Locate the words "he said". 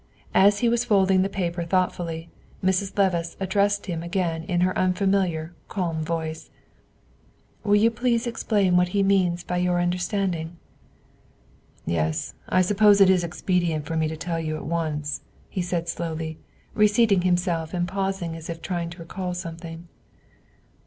15.47-15.87